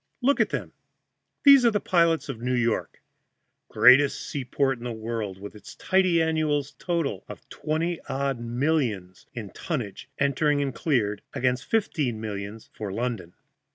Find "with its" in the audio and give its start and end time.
5.39-5.75